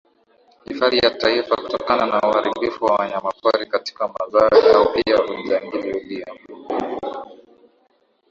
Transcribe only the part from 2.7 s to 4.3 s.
wa wanyamapori katika